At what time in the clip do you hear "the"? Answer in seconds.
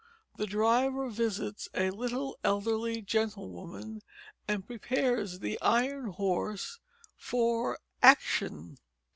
0.37-0.47, 5.41-5.59